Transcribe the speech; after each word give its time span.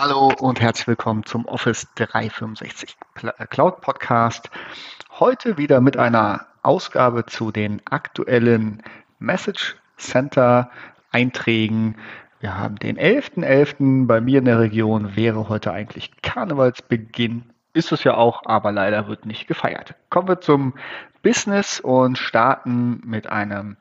Hallo 0.00 0.30
und 0.38 0.60
herzlich 0.60 0.86
willkommen 0.86 1.24
zum 1.24 1.44
Office 1.46 1.88
365 1.96 2.96
äh, 3.20 3.46
Cloud 3.46 3.80
Podcast. 3.80 4.48
Heute 5.18 5.58
wieder 5.58 5.80
mit 5.80 5.96
einer 5.96 6.46
Ausgabe 6.62 7.26
zu 7.26 7.50
den 7.50 7.82
aktuellen 7.84 8.80
Message 9.18 9.74
Center 9.96 10.70
Einträgen. 11.10 11.96
Wir 12.38 12.56
haben 12.56 12.76
den 12.76 12.96
11.11. 12.96 13.42
.11. 13.42 14.06
Bei 14.06 14.20
mir 14.20 14.38
in 14.38 14.44
der 14.44 14.60
Region 14.60 15.16
wäre 15.16 15.48
heute 15.48 15.72
eigentlich 15.72 16.12
Karnevalsbeginn. 16.22 17.50
Ist 17.72 17.90
es 17.90 18.04
ja 18.04 18.14
auch, 18.14 18.42
aber 18.46 18.70
leider 18.70 19.08
wird 19.08 19.26
nicht 19.26 19.48
gefeiert. 19.48 19.96
Kommen 20.10 20.28
wir 20.28 20.40
zum 20.40 20.74
Business 21.24 21.80
und 21.80 22.18
starten 22.18 23.02
mit 23.04 23.26
einem 23.26 23.76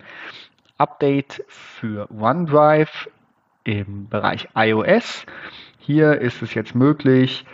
Update 0.79 1.45
für 1.47 2.09
OneDrive 2.09 3.07
im 3.67 4.07
Bereich 4.07 4.47
iOS. 4.55 5.25
Hier 5.79 6.21
ist 6.21 6.41
es 6.41 6.53
jetzt 6.53 6.73
möglich, 6.73 7.45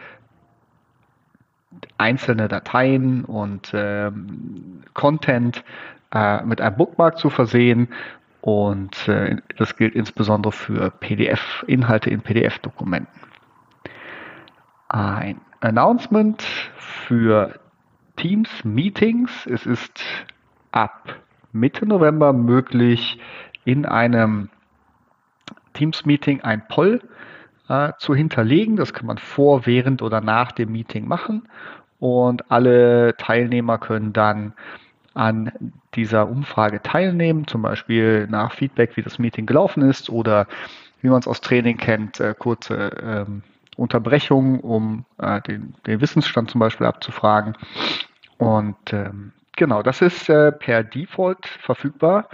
einzelne 1.97 2.47
Dateien 2.47 3.25
und 3.25 3.71
ähm, 3.73 4.83
Content 4.93 5.63
äh, 6.13 6.43
mit 6.43 6.61
einem 6.61 6.77
Bookmark 6.77 7.17
zu 7.17 7.29
versehen. 7.31 7.89
Und 8.41 9.07
äh, 9.07 9.37
das 9.57 9.75
gilt 9.75 9.95
insbesondere 9.95 10.51
für 10.51 10.91
PDF, 10.91 11.63
Inhalte 11.65 12.11
in 12.11 12.21
PDF-Dokumenten. 12.21 13.19
Ein 14.89 15.41
Announcement 15.61 16.43
für 16.77 17.59
Teams 18.17 18.63
Meetings. 18.63 19.47
Es 19.47 19.65
ist 19.65 20.03
ab 20.71 21.15
Mitte 21.51 21.87
November 21.87 22.33
möglich, 22.33 23.19
in 23.65 23.85
einem 23.85 24.49
Teams-Meeting 25.73 26.41
ein 26.41 26.67
Poll 26.67 27.01
äh, 27.69 27.91
zu 27.97 28.15
hinterlegen. 28.15 28.75
Das 28.75 28.93
kann 28.93 29.07
man 29.07 29.17
vor, 29.17 29.65
während 29.65 30.01
oder 30.01 30.21
nach 30.21 30.51
dem 30.51 30.71
Meeting 30.71 31.07
machen. 31.07 31.47
Und 31.99 32.51
alle 32.51 33.15
Teilnehmer 33.17 33.77
können 33.77 34.13
dann 34.13 34.53
an 35.13 35.51
dieser 35.95 36.27
Umfrage 36.27 36.81
teilnehmen, 36.81 37.47
zum 37.47 37.61
Beispiel 37.61 38.27
nach 38.27 38.51
Feedback, 38.51 38.97
wie 38.97 39.03
das 39.03 39.19
Meeting 39.19 39.45
gelaufen 39.45 39.83
ist 39.83 40.09
oder 40.09 40.47
wie 41.01 41.09
man 41.09 41.19
es 41.19 41.27
aus 41.27 41.41
Training 41.41 41.77
kennt, 41.77 42.19
äh, 42.19 42.33
kurze 42.37 42.91
ähm, 43.03 43.43
Unterbrechungen, 43.75 44.59
um 44.59 45.05
äh, 45.19 45.41
den, 45.41 45.75
den, 45.85 46.01
Wissensstand 46.01 46.49
zum 46.49 46.59
Beispiel 46.59 46.87
abzufragen. 46.87 47.55
Und 48.37 48.75
ähm, 48.91 49.31
genau, 49.55 49.83
das 49.83 50.01
ist 50.01 50.29
äh, 50.29 50.51
per 50.51 50.83
Default 50.83 51.45
verfügbar. 51.45 52.29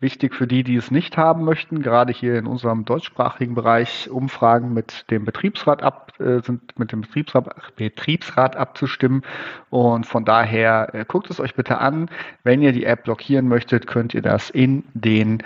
Wichtig 0.00 0.32
für 0.32 0.46
die, 0.46 0.62
die 0.62 0.76
es 0.76 0.92
nicht 0.92 1.16
haben 1.16 1.42
möchten, 1.42 1.82
gerade 1.82 2.12
hier 2.12 2.38
in 2.38 2.46
unserem 2.46 2.84
deutschsprachigen 2.84 3.56
Bereich 3.56 4.08
Umfragen 4.08 4.72
mit 4.72 5.10
dem 5.10 5.24
Betriebsrat 5.24 5.82
ab, 5.82 6.12
äh, 6.20 6.40
sind 6.40 6.78
mit 6.78 6.92
dem 6.92 7.00
Betriebsrat, 7.00 7.74
Betriebsrat 7.74 8.54
abzustimmen. 8.54 9.22
Und 9.70 10.06
von 10.06 10.24
daher 10.24 10.94
äh, 10.94 11.04
guckt 11.04 11.30
es 11.30 11.40
euch 11.40 11.56
bitte 11.56 11.78
an. 11.78 12.08
Wenn 12.44 12.62
ihr 12.62 12.70
die 12.70 12.84
App 12.84 13.04
blockieren 13.04 13.48
möchtet, 13.48 13.88
könnt 13.88 14.14
ihr 14.14 14.22
das 14.22 14.50
in 14.50 14.84
den 14.94 15.42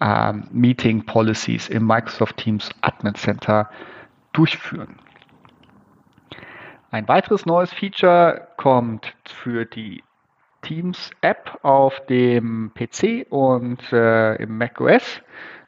ähm, 0.00 0.48
Meeting 0.50 1.06
Policies 1.06 1.68
im 1.68 1.86
Microsoft 1.86 2.38
Teams 2.38 2.70
Admin 2.80 3.14
Center 3.14 3.70
durchführen. 4.32 4.96
Ein 6.90 7.06
weiteres 7.06 7.46
neues 7.46 7.72
Feature 7.72 8.48
kommt 8.56 9.14
für 9.24 9.64
die 9.64 10.02
Teams 10.62 11.10
App 11.20 11.58
auf 11.62 12.04
dem 12.06 12.72
PC 12.74 13.26
und 13.30 13.92
äh, 13.92 14.36
im 14.36 14.56
macOS, 14.56 15.20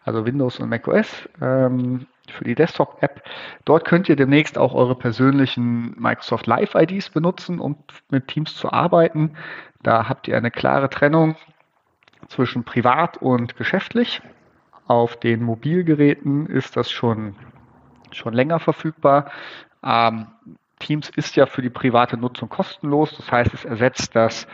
also 0.05 0.25
Windows 0.25 0.59
und 0.61 0.69
macOS 0.69 1.29
ähm, 1.41 2.07
für 2.29 2.45
die 2.45 2.55
Desktop-App. 2.55 3.23
Dort 3.65 3.85
könnt 3.85 4.09
ihr 4.09 4.17
demnächst 4.17 4.57
auch 4.57 4.75
eure 4.75 4.95
persönlichen 4.95 5.95
Microsoft 6.01 6.47
Live-IDs 6.47 7.11
benutzen, 7.11 7.59
um 7.59 7.77
mit 8.11 8.29
Teams 8.29 8.55
zu 8.55 8.73
arbeiten. 8.73 9.37
Da 9.83 10.09
habt 10.09 10.29
ihr 10.29 10.37
eine 10.37 10.51
klare 10.51 10.89
Trennung 10.89 11.37
zwischen 12.29 12.65
privat 12.65 13.19
und 13.19 13.57
geschäftlich. 13.57 14.23
Auf 14.87 15.17
den 15.17 15.43
Mobilgeräten 15.43 16.47
ist 16.47 16.77
das 16.77 16.91
schon, 16.91 17.37
schon 18.13 18.33
länger 18.33 18.61
verfügbar. 18.61 19.31
Ähm, 19.83 20.27
Teams 20.79 21.11
ist 21.11 21.37
ja 21.37 21.47
für 21.47 21.63
die 21.63 21.71
private 21.71 22.17
Nutzung 22.17 22.49
kostenlos. 22.49 23.17
Das 23.17 23.31
heißt, 23.31 23.55
es 23.55 23.65
ersetzt 23.65 24.15
das 24.15 24.47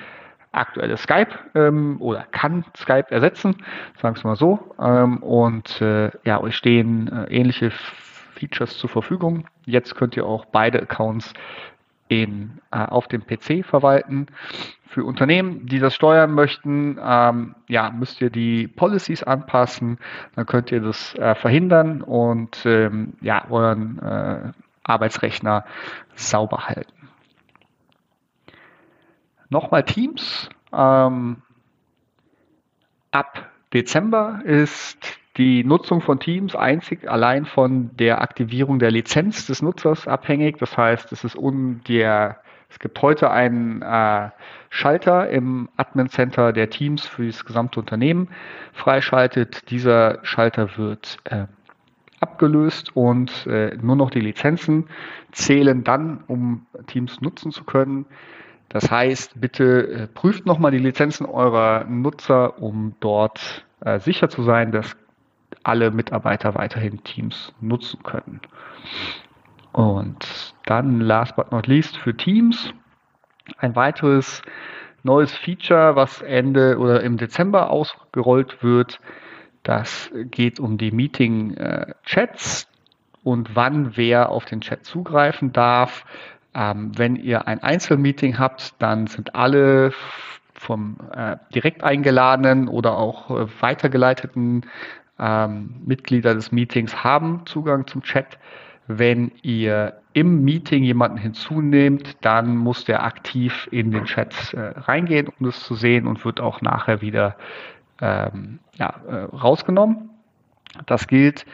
aktuelle 0.53 0.97
Skype 0.97 1.31
ähm, 1.55 1.97
oder 2.01 2.25
kann 2.31 2.65
Skype 2.77 3.11
ersetzen, 3.11 3.57
sagen 4.01 4.17
wir 4.17 4.31
mal 4.31 4.37
so. 4.37 4.75
Ähm, 4.81 5.19
und 5.19 5.81
äh, 5.81 6.11
ja, 6.25 6.41
euch 6.41 6.57
stehen 6.57 7.09
äh, 7.09 7.33
ähnliche 7.35 7.71
Features 8.35 8.77
zur 8.79 8.91
Verfügung. 8.91 9.47
Jetzt 9.67 9.95
könnt 9.95 10.17
ihr 10.17 10.27
auch 10.27 10.47
beide 10.47 10.83
Accounts 10.83 11.35
in, 12.09 12.59
äh, 12.73 12.79
auf 12.79 13.07
dem 13.07 13.25
PC 13.25 13.65
verwalten. 13.65 14.27
Für 14.89 15.05
Unternehmen, 15.05 15.67
die 15.67 15.79
das 15.79 15.95
steuern 15.95 16.33
möchten, 16.35 16.99
ähm, 17.01 17.55
ja, 17.69 17.91
müsst 17.91 18.21
ihr 18.21 18.31
die 18.31 18.67
Policies 18.67 19.23
anpassen. 19.23 19.99
Dann 20.35 20.47
könnt 20.47 20.73
ihr 20.73 20.81
das 20.81 21.15
äh, 21.15 21.37
verhindern 21.37 22.03
und 22.03 22.67
ähm, 22.67 23.13
ja, 23.21 23.45
euren 23.49 24.01
äh, 24.01 24.53
Arbeitsrechner 24.83 25.65
sauber 26.17 26.67
halten. 26.67 27.00
Nochmal 29.51 29.85
Teams. 29.85 30.49
Ähm, 30.73 31.43
ab 33.11 33.51
Dezember 33.73 34.41
ist 34.45 35.19
die 35.37 35.65
Nutzung 35.65 36.01
von 36.01 36.21
Teams 36.21 36.55
einzig 36.55 37.09
allein 37.11 37.45
von 37.45 37.97
der 37.97 38.21
Aktivierung 38.21 38.79
der 38.79 38.91
Lizenz 38.91 39.47
des 39.47 39.63
Nutzers 39.63 40.07
abhängig. 40.09 40.59
Das 40.59 40.77
heißt, 40.77 41.13
es 41.13 41.25
ist 41.25 41.37
un 41.37 41.83
der, 41.89 42.41
es 42.69 42.79
gibt 42.79 43.01
heute 43.03 43.31
einen 43.31 43.83
äh, 43.83 44.31
Schalter 44.71 45.29
im 45.31 45.69
Admin 45.77 46.09
Center 46.09 46.53
der 46.53 46.71
Teams 46.71 47.07
für 47.07 47.27
das 47.27 47.45
gesamte 47.45 47.81
Unternehmen 47.81 48.29
freischaltet. 48.73 49.71
Dieser 49.71 50.19
Schalter 50.25 50.77
wird 50.77 51.19
äh, 51.25 51.47
abgelöst 52.21 52.95
und 52.95 53.47
äh, 53.47 53.77
nur 53.81 53.97
noch 53.97 54.11
die 54.11 54.21
Lizenzen 54.21 54.89
zählen 55.33 55.83
dann, 55.85 56.23
um 56.27 56.67
Teams 56.87 57.21
nutzen 57.21 57.51
zu 57.51 57.65
können. 57.65 58.07
Das 58.71 58.91
heißt, 58.91 59.41
bitte 59.41 59.89
äh, 59.89 60.07
prüft 60.07 60.47
nochmal 60.47 60.71
die 60.71 60.79
Lizenzen 60.79 61.27
eurer 61.27 61.85
Nutzer, 61.85 62.63
um 62.63 62.95
dort 63.01 63.67
äh, 63.81 63.99
sicher 63.99 64.31
zu 64.31 64.43
sein, 64.43 64.73
dass 64.73 64.97
alle 65.65 65.91
Mitarbeiter 65.91 66.55
weiterhin 66.55 67.03
Teams 67.03 67.53
nutzen 67.61 68.03
können. 68.05 68.41
Und 69.73 70.55
dann, 70.67 71.01
last 71.01 71.37
but 71.37 71.51
not 71.53 71.67
least, 71.67 71.97
für 71.97 72.17
Teams 72.17 72.73
ein 73.59 73.75
weiteres 73.75 74.43
neues 75.03 75.33
Feature, 75.33 75.97
was 75.97 76.23
Ende 76.23 76.79
oder 76.79 77.03
im 77.03 77.17
Dezember 77.17 77.71
ausgerollt 77.71 78.63
wird. 78.63 79.01
Das 79.65 80.11
geht 80.15 80.61
um 80.61 80.79
die 80.79 80.93
Meeting-Chats 80.93 82.63
äh, 82.63 82.67
und 83.25 83.57
wann 83.57 83.97
wer 83.97 84.31
auf 84.31 84.45
den 84.45 84.61
Chat 84.61 84.85
zugreifen 84.85 85.53
darf. 85.53 86.05
Ähm, 86.55 86.93
wenn 86.97 87.17
ihr 87.17 87.47
ein 87.47 87.63
Einzelmeeting 87.63 88.39
habt, 88.39 88.75
dann 88.81 89.07
sind 89.07 89.35
alle 89.35 89.93
vom 90.55 90.97
äh, 91.15 91.37
direkt 91.55 91.83
eingeladenen 91.83 92.69
oder 92.69 92.97
auch 92.97 93.31
äh, 93.31 93.47
weitergeleiteten 93.61 94.67
ähm, 95.19 95.75
Mitglieder 95.87 96.35
des 96.35 96.53
Meetings 96.53 97.05
haben 97.05 97.43
Zugang 97.47 97.87
zum 97.87 98.03
Chat. 98.03 98.39
Wenn 98.87 99.31
ihr 99.43 100.01
im 100.13 100.43
Meeting 100.43 100.83
jemanden 100.83 101.17
hinzunehmt, 101.17 102.17
dann 102.23 102.57
muss 102.57 102.85
der 102.85 103.05
aktiv 103.05 103.69
in 103.71 103.93
den 103.93 104.05
Chat 104.07 104.53
äh, 104.55 104.61
reingehen, 104.81 105.29
um 105.29 105.47
das 105.47 105.63
zu 105.63 105.77
sehen 105.77 106.07
und 106.07 106.25
wird 106.25 106.41
auch 106.41 106.61
nachher 106.61 107.01
wieder 107.01 107.37
ähm, 108.01 108.59
ja, 108.75 108.95
äh, 109.09 109.15
rausgenommen. 109.35 110.11
Das 110.87 111.07
gilt 111.07 111.47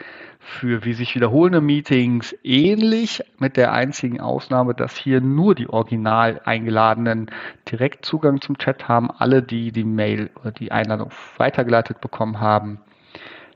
für 0.47 0.85
wie 0.85 0.93
sich 0.93 1.13
wiederholende 1.13 1.59
Meetings 1.59 2.33
ähnlich, 2.41 3.21
mit 3.37 3.57
der 3.57 3.73
einzigen 3.73 4.21
Ausnahme, 4.21 4.73
dass 4.73 4.95
hier 4.95 5.19
nur 5.19 5.55
die 5.55 5.69
original 5.69 6.39
eingeladenen 6.45 7.29
direkt 7.69 8.05
Zugang 8.05 8.39
zum 8.39 8.57
Chat 8.57 8.87
haben. 8.87 9.11
Alle, 9.11 9.43
die 9.43 9.73
die 9.73 9.83
Mail 9.83 10.29
oder 10.39 10.51
die 10.51 10.71
Einladung 10.71 11.11
weitergeleitet 11.35 11.99
bekommen 11.99 12.39
haben, 12.39 12.79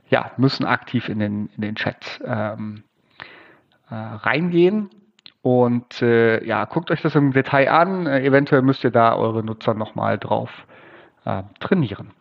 ja, 0.10 0.32
müssen 0.36 0.66
aktiv 0.66 1.08
in 1.08 1.20
den, 1.20 1.50
in 1.56 1.62
den 1.62 1.76
Chat 1.76 2.20
ähm, 2.26 2.84
äh, 3.90 3.96
reingehen. 3.96 4.90
Und 5.42 6.02
äh, 6.02 6.44
ja, 6.44 6.66
guckt 6.66 6.92
euch 6.92 7.02
das 7.02 7.16
im 7.16 7.32
Detail 7.32 7.70
an. 7.72 8.06
Äh, 8.06 8.26
eventuell 8.26 8.64
müsst 8.64 8.84
ihr 8.84 8.92
da 8.92 9.16
eure 9.16 9.44
Nutzer 9.44 9.74
nochmal 9.74 10.20
drauf 10.20 10.68
äh, 11.24 11.44
trainieren. 11.62 12.12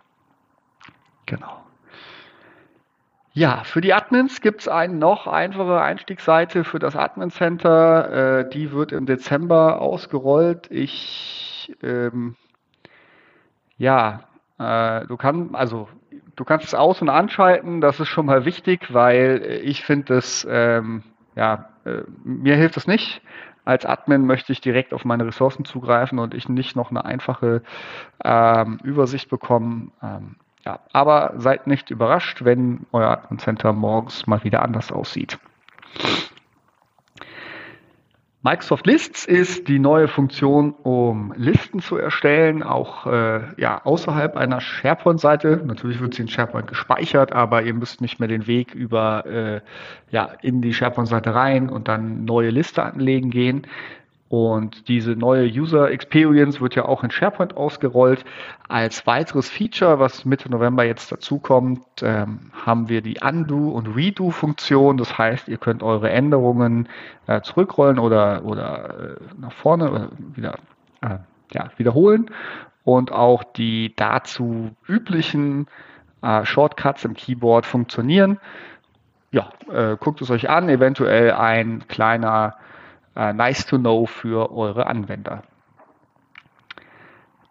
Genau. 1.26 1.61
Ja, 3.32 3.62
für 3.65 3.81
die 3.81 3.94
Admins 3.94 4.41
gibt 4.41 4.62
es 4.62 4.69
eine 4.69 4.94
noch 4.94 5.27
einfache 5.29 5.81
Einstiegsseite 5.81 6.65
für 6.65 6.81
das 6.81 6.97
Admin 6.97 7.31
Center. 7.31 8.41
Äh, 8.41 8.50
die 8.50 8.73
wird 8.73 8.91
im 8.93 9.06
Dezember 9.06 9.81
ausgerollt. 9.81 10.69
Ich, 10.71 11.77
ähm, 11.82 12.35
ja, 13.79 14.25
äh, 14.59 15.06
du 15.06 15.17
kannst, 15.17 15.55
also 15.55 15.88
du 16.35 16.44
kannst 16.44 16.67
es 16.67 16.75
aus- 16.75 17.00
und 17.03 17.09
anschalten. 17.09 17.81
Das 17.81 18.00
ist 18.00 18.09
schon 18.09 18.27
mal 18.27 18.44
wichtig, 18.44 18.93
weil 18.93 19.61
ich 19.62 19.85
finde 19.85 20.15
es 20.17 20.47
ähm, 20.50 21.05
ja, 21.37 21.71
äh, 21.85 22.03
mir 22.25 22.56
hilft 22.56 22.77
es 22.77 22.87
nicht. 22.87 23.23
Als 23.65 23.87
Admin 23.87 24.27
möchte 24.27 24.53
ich 24.53 24.61
direkt 24.61 24.93
auf 24.93 25.05
meine 25.05 25.27
Ressourcen 25.27 25.65
zugreifen 25.65 26.19
und 26.19 26.35
ich 26.35 26.49
nicht 26.49 26.77
noch 26.77 26.91
eine 26.91 27.05
einfache 27.05 27.62
ähm, 28.25 28.79
Übersicht 28.82 29.29
bekommen. 29.31 29.93
Ähm, 30.03 30.37
ja, 30.64 30.80
aber 30.92 31.34
seid 31.36 31.66
nicht 31.66 31.90
überrascht, 31.90 32.44
wenn 32.44 32.86
euer 32.92 33.10
Admin 33.10 33.38
Center 33.38 33.72
morgens 33.72 34.26
mal 34.26 34.44
wieder 34.44 34.62
anders 34.62 34.92
aussieht. 34.92 35.38
Microsoft 38.42 38.86
Lists 38.86 39.26
ist 39.26 39.68
die 39.68 39.78
neue 39.78 40.08
Funktion, 40.08 40.72
um 40.72 41.34
Listen 41.36 41.80
zu 41.80 41.98
erstellen, 41.98 42.62
auch 42.62 43.06
äh, 43.06 43.42
ja, 43.60 43.84
außerhalb 43.84 44.34
einer 44.34 44.62
SharePoint-Seite. 44.62 45.62
Natürlich 45.66 46.00
wird 46.00 46.14
sie 46.14 46.22
in 46.22 46.28
SharePoint 46.28 46.66
gespeichert, 46.66 47.34
aber 47.34 47.62
ihr 47.64 47.74
müsst 47.74 48.00
nicht 48.00 48.18
mehr 48.18 48.28
den 48.28 48.46
Weg 48.46 48.74
über 48.74 49.26
äh, 49.26 49.60
ja, 50.10 50.30
in 50.40 50.62
die 50.62 50.72
SharePoint-Seite 50.72 51.34
rein 51.34 51.68
und 51.68 51.88
dann 51.88 52.24
neue 52.24 52.48
Liste 52.48 52.82
anlegen 52.82 53.28
gehen. 53.28 53.66
Und 54.31 54.87
diese 54.87 55.17
neue 55.17 55.44
User 55.44 55.91
Experience 55.91 56.61
wird 56.61 56.77
ja 56.77 56.85
auch 56.85 57.03
in 57.03 57.11
SharePoint 57.11 57.56
ausgerollt. 57.56 58.25
Als 58.69 59.05
weiteres 59.05 59.50
Feature, 59.50 59.99
was 59.99 60.25
Mitte 60.25 60.49
November 60.49 60.85
jetzt 60.85 61.11
dazukommt, 61.11 61.82
ähm, 62.00 62.53
haben 62.65 62.88
wir 62.88 63.03
die 63.03 63.19
Undo- 63.21 63.71
und 63.71 63.88
Redo-Funktion. 63.88 64.99
Das 64.99 65.19
heißt, 65.19 65.49
ihr 65.49 65.56
könnt 65.56 65.82
eure 65.82 66.11
Änderungen 66.11 66.88
äh, 67.27 67.41
zurückrollen 67.41 67.99
oder, 67.99 68.44
oder 68.44 69.17
äh, 69.17 69.17
nach 69.41 69.53
vorne 69.53 69.91
oder 69.91 70.11
wieder 70.37 70.55
äh, 71.00 71.19
ja, 71.53 71.71
wiederholen. 71.77 72.31
Und 72.85 73.11
auch 73.11 73.43
die 73.43 73.97
dazu 73.97 74.71
üblichen 74.87 75.67
äh, 76.23 76.44
Shortcuts 76.44 77.05
im 77.05 77.15
Keyboard 77.15 77.67
funktionieren. 77.67 78.38
Ja, 79.32 79.50
äh, 79.73 79.97
guckt 79.99 80.23
es 80.23 80.31
euch 80.31 80.49
an. 80.49 80.69
Eventuell 80.69 81.32
ein 81.32 81.88
kleiner 81.88 82.55
äh, 83.20 83.32
nice 83.34 83.67
to 83.67 83.78
know 83.78 84.06
für 84.06 84.50
eure 84.50 84.87
Anwender. 84.87 85.43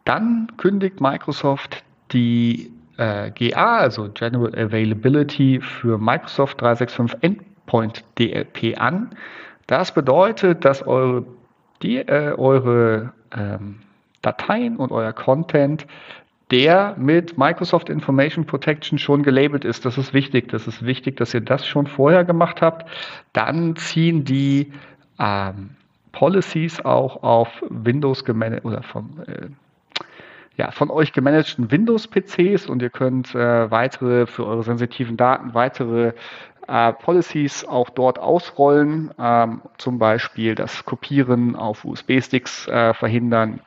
Dann 0.03 0.51
kündigt 0.57 0.99
Microsoft 0.99 1.83
die 2.11 2.73
äh, 2.97 3.29
GA, 3.29 3.77
also 3.77 4.09
General 4.09 4.53
Availability 4.55 5.61
für 5.61 5.99
Microsoft 5.99 6.59
365 6.61 7.23
Endpoint 7.23 8.03
DLP 8.17 8.81
an. 8.81 9.11
Das 9.67 9.93
bedeutet, 9.93 10.65
dass 10.65 10.81
eure, 10.81 11.25
die, 11.83 11.97
äh, 11.97 12.33
eure 12.35 13.13
ähm, 13.37 13.81
Dateien 14.23 14.77
und 14.77 14.91
euer 14.91 15.13
Content 15.13 15.85
der 16.49 16.95
mit 16.97 17.37
Microsoft 17.37 17.89
Information 17.89 18.43
Protection 18.43 18.97
schon 18.97 19.21
gelabelt 19.21 19.63
ist. 19.63 19.85
Das 19.85 19.99
ist 19.99 20.15
wichtig. 20.15 20.49
Das 20.49 20.65
ist 20.65 20.83
wichtig, 20.83 21.17
dass 21.17 21.35
ihr 21.35 21.41
das 21.41 21.67
schon 21.67 21.85
vorher 21.85 22.23
gemacht 22.23 22.63
habt. 22.63 22.89
Dann 23.33 23.75
ziehen 23.75 24.25
die 24.25 24.73
ähm, 25.19 25.71
Policies 26.11 26.83
auch 26.83 27.23
auf 27.23 27.49
Windows 27.69 28.25
gemanagt 28.25 28.65
oder 28.65 28.83
vom 28.83 29.21
äh, 29.27 29.47
ja, 30.57 30.71
von 30.71 30.91
euch 30.91 31.13
gemanagten 31.13 31.71
Windows-PCs 31.71 32.67
und 32.67 32.81
ihr 32.81 32.89
könnt 32.89 33.33
äh, 33.33 33.71
weitere 33.71 34.27
für 34.27 34.45
eure 34.45 34.63
sensitiven 34.63 35.15
Daten 35.15 35.53
weitere 35.53 36.11
äh, 36.67 36.91
Policies 36.93 37.63
auch 37.63 37.89
dort 37.89 38.19
ausrollen, 38.19 39.11
ähm, 39.17 39.61
zum 39.77 39.99
Beispiel 39.99 40.55
das 40.55 40.83
Kopieren 40.83 41.55
auf 41.55 41.85
USB-Sticks 41.85 42.67
äh, 42.67 42.93
verhindern, 42.93 43.61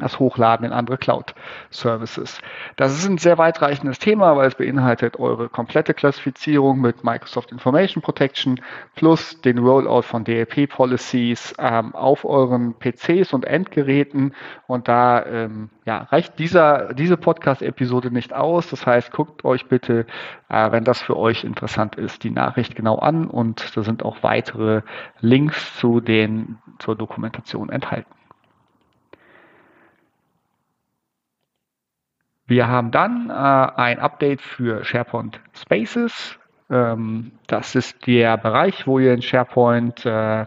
das 0.00 0.18
Hochladen 0.18 0.66
in 0.66 0.72
andere 0.72 0.98
Cloud-Services. 0.98 2.40
Das 2.76 2.92
ist 2.92 3.08
ein 3.08 3.18
sehr 3.18 3.38
weitreichendes 3.38 3.98
Thema, 3.98 4.36
weil 4.36 4.48
es 4.48 4.54
beinhaltet 4.54 5.18
eure 5.18 5.48
komplette 5.48 5.94
Klassifizierung 5.94 6.80
mit 6.80 7.04
Microsoft 7.04 7.52
Information 7.52 8.02
Protection 8.02 8.60
plus 8.94 9.40
den 9.40 9.58
Rollout 9.58 10.02
von 10.02 10.24
DLP-Policies 10.24 11.54
ähm, 11.58 11.94
auf 11.94 12.24
euren 12.24 12.74
PCs 12.74 13.32
und 13.32 13.44
Endgeräten. 13.44 14.34
Und 14.66 14.88
da 14.88 15.24
ähm, 15.26 15.70
ja, 15.84 16.06
reicht 16.10 16.38
dieser, 16.38 16.94
diese 16.94 17.16
Podcast-Episode 17.16 18.10
nicht 18.10 18.32
aus. 18.32 18.68
Das 18.70 18.86
heißt, 18.86 19.12
guckt 19.12 19.44
euch 19.44 19.66
bitte, 19.66 20.06
äh, 20.48 20.70
wenn 20.70 20.84
das 20.84 21.00
für 21.00 21.16
euch 21.16 21.44
interessant 21.44 21.96
ist, 21.96 22.24
die 22.24 22.30
Nachricht 22.30 22.74
genau 22.74 22.96
an 22.96 23.26
und 23.26 23.76
da 23.76 23.82
sind 23.82 24.04
auch 24.04 24.22
weitere 24.22 24.82
Links 25.20 25.76
zu 25.78 26.00
den, 26.00 26.58
zur 26.78 26.96
Dokumentation 26.96 27.70
enthalten. 27.70 28.17
Wir 32.48 32.66
haben 32.66 32.90
dann 32.90 33.28
äh, 33.28 33.32
ein 33.32 33.98
Update 34.00 34.40
für 34.40 34.82
SharePoint 34.82 35.38
Spaces. 35.54 36.38
Ähm, 36.70 37.32
das 37.46 37.74
ist 37.74 38.06
der 38.06 38.38
Bereich, 38.38 38.86
wo 38.86 38.98
ihr 38.98 39.12
in 39.12 39.20
SharePoint 39.20 40.06
äh, 40.06 40.46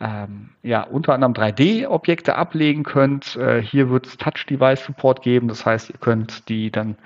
ähm, 0.00 0.50
ja, 0.62 0.84
unter 0.84 1.14
anderem 1.14 1.32
3D-Objekte 1.32 2.36
ablegen 2.36 2.84
könnt. 2.84 3.34
Äh, 3.36 3.60
hier 3.60 3.90
wird 3.90 4.06
es 4.06 4.16
Touch-Device-Support 4.18 5.22
geben. 5.22 5.48
Das 5.48 5.66
heißt, 5.66 5.90
ihr 5.90 5.98
könnt 5.98 6.48
die 6.48 6.70
dann 6.70 6.96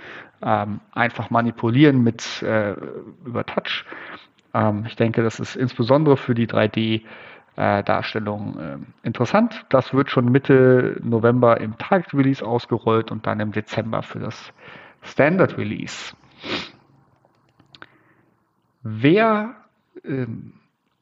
ähm, 0.42 0.80
einfach 0.92 1.30
manipulieren 1.30 2.02
mit 2.02 2.42
äh, 2.42 2.74
über 3.24 3.46
Touch. 3.46 3.86
Ähm, 4.52 4.84
ich 4.86 4.96
denke, 4.96 5.22
das 5.22 5.40
ist 5.40 5.56
insbesondere 5.56 6.18
für 6.18 6.34
die 6.34 6.46
3D- 6.46 7.02
äh, 7.56 7.82
Darstellung 7.82 8.58
äh, 8.58 8.78
interessant. 9.06 9.64
Das 9.70 9.92
wird 9.92 10.10
schon 10.10 10.30
Mitte 10.30 11.00
November 11.02 11.60
im 11.60 11.76
Target 11.78 12.14
Release 12.14 12.44
ausgerollt 12.44 13.10
und 13.10 13.26
dann 13.26 13.40
im 13.40 13.52
Dezember 13.52 14.02
für 14.02 14.20
das 14.20 14.52
Standard 15.02 15.56
Release. 15.56 16.14
Wer 18.82 19.56
ähm, 20.04 20.52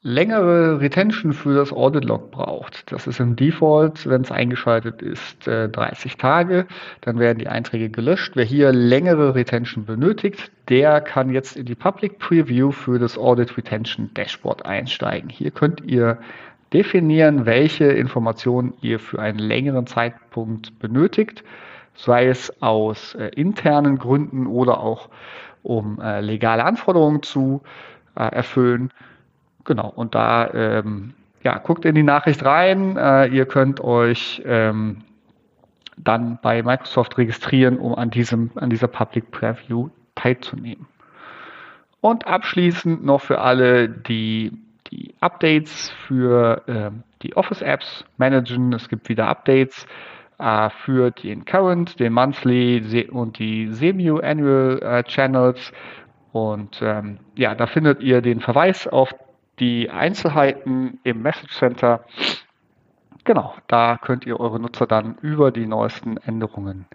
längere 0.05 0.81
Retention 0.81 1.33
für 1.33 1.55
das 1.55 1.73
Audit 1.73 2.05
Log 2.05 2.31
braucht, 2.31 2.93
das 2.93 3.07
ist 3.07 3.21
im 3.21 3.37
Default, 3.37 4.07
wenn 4.07 4.21
es 4.21 4.31
eingeschaltet 4.31 5.01
ist, 5.01 5.49
äh, 5.49 5.69
30 5.71 6.19
Tage, 6.19 6.67
dann 7.01 7.19
werden 7.19 7.39
die 7.39 7.49
Einträge 7.49 7.89
gelöscht. 7.89 8.33
Wer 8.37 8.45
hier 8.45 8.71
längere 8.71 9.35
Retention 9.35 9.87
benötigt, 9.87 10.53
der 10.69 11.01
kann 11.01 11.31
jetzt 11.31 11.57
in 11.57 11.65
die 11.65 11.75
Public 11.75 12.19
Preview 12.19 12.71
für 12.71 12.99
das 12.99 13.17
Audit 13.17 13.57
Retention 13.57 14.11
Dashboard 14.13 14.67
einsteigen. 14.67 15.31
Hier 15.31 15.51
könnt 15.51 15.81
ihr 15.87 16.19
definieren, 16.75 17.47
welche 17.47 17.87
Informationen 17.87 18.75
ihr 18.83 18.99
für 18.99 19.21
einen 19.21 19.39
längeren 19.39 19.87
Zeitpunkt 19.87 20.79
benötigt, 20.81 21.43
sei 21.95 22.27
es 22.27 22.53
aus 22.61 23.15
äh, 23.15 23.29
internen 23.29 23.99
Gründen 23.99 24.47
oder 24.47 24.81
auch 24.81 25.09
um 25.63 25.99
äh, 25.99 26.21
legale 26.21 26.63
Anforderungen 26.63 27.23
zu 27.23 27.63
äh, 28.17 28.25
erfüllen. 28.25 28.91
Genau, 29.65 29.93
und 29.95 30.15
da 30.15 30.51
ähm, 30.53 31.15
ja, 31.43 31.59
guckt 31.59 31.85
in 31.85 31.95
die 31.95 32.03
Nachricht 32.03 32.45
rein. 32.45 32.97
Äh, 32.97 33.29
ihr 33.29 33.47
könnt 33.47 33.81
euch 33.81 34.43
ähm, 34.45 35.03
dann 35.97 36.39
bei 36.43 36.63
Microsoft 36.63 37.17
registrieren, 37.19 37.79
um 37.79 37.95
an, 37.95 38.11
diesem, 38.11 38.51
an 38.57 38.71
dieser 38.71 38.89
Public 38.89 39.31
Preview 39.31 39.91
teilzunehmen. 40.15 40.87
Und 42.01 42.27
abschließend 42.27 43.05
noch 43.05 43.23
für 43.23 43.41
alle, 43.41 43.89
die 43.89 44.53
die 44.91 45.15
Updates 45.21 45.91
für 46.07 46.63
äh, 46.67 46.91
die 47.23 47.37
Office-Apps 47.37 48.05
managen. 48.17 48.73
Es 48.73 48.89
gibt 48.89 49.09
wieder 49.09 49.29
Updates 49.29 49.87
äh, 50.39 50.71
für 50.71 51.11
den 51.11 51.45
Current, 51.45 51.99
den 51.99 52.13
Monthly 52.13 53.09
und 53.11 53.39
die 53.39 53.69
Semi-Annual 53.73 54.81
äh, 54.83 55.03
Channels. 55.05 55.73
Und 56.33 56.81
ähm, 56.83 57.19
ja, 57.37 57.55
da 57.55 57.67
findet 57.67 58.03
ihr 58.03 58.21
den 58.21 58.41
Verweis 58.41 58.87
auf 58.87 59.15
die 59.59 59.91
Einzelheiten 59.91 60.99
im 61.05 61.23
Message 61.23 61.57
Center. 61.57 62.05
Genau, 63.25 63.55
da 63.69 63.99
könnt 63.99 64.27
ihr 64.27 64.39
eure 64.39 64.61
Nutzer 64.61 64.87
dann 64.87 65.17
über 65.23 65.51
die 65.51 65.67
neuesten 65.67 66.17
Änderungen 66.19 66.87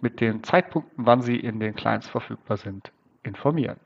mit 0.00 0.20
den 0.20 0.42
Zeitpunkten, 0.42 1.06
wann 1.06 1.20
sie 1.20 1.36
in 1.36 1.60
den 1.60 1.74
Clients 1.74 2.08
verfügbar 2.08 2.56
sind, 2.56 2.90
informieren. 3.22 3.76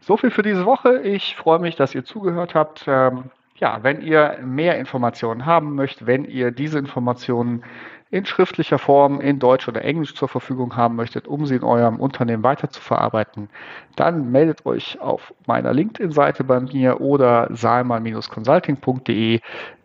So 0.00 0.16
viel 0.16 0.30
für 0.30 0.42
diese 0.42 0.66
Woche. 0.66 1.00
Ich 1.02 1.36
freue 1.36 1.58
mich, 1.58 1.76
dass 1.76 1.94
ihr 1.94 2.04
zugehört 2.04 2.54
habt. 2.54 2.84
Ähm, 2.86 3.30
ja, 3.62 3.78
wenn 3.82 4.02
ihr 4.02 4.38
mehr 4.44 4.76
Informationen 4.76 5.46
haben 5.46 5.76
möchtet, 5.76 6.08
wenn 6.08 6.24
ihr 6.24 6.50
diese 6.50 6.80
Informationen 6.80 7.62
in 8.10 8.26
schriftlicher 8.26 8.80
Form 8.80 9.20
in 9.20 9.38
Deutsch 9.38 9.68
oder 9.68 9.84
Englisch 9.84 10.16
zur 10.16 10.26
Verfügung 10.26 10.74
haben 10.74 10.96
möchtet, 10.96 11.28
um 11.28 11.46
sie 11.46 11.54
in 11.54 11.62
eurem 11.62 12.00
Unternehmen 12.00 12.42
weiter 12.42 12.70
zu 12.70 12.80
verarbeiten, 12.80 13.48
dann 13.94 14.32
meldet 14.32 14.66
euch 14.66 15.00
auf 15.00 15.32
meiner 15.46 15.72
LinkedIn-Seite 15.72 16.42
bei 16.42 16.58
mir 16.58 17.00
oder 17.00 17.46
salman-consulting.de. 17.52 19.38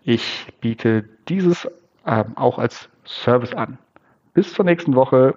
Ich 0.03 0.47
biete 0.59 1.03
dieses 1.29 1.69
ähm, 2.07 2.35
auch 2.35 2.57
als 2.57 2.89
Service 3.05 3.53
an. 3.53 3.77
Bis 4.33 4.53
zur 4.53 4.65
nächsten 4.65 4.95
Woche. 4.95 5.35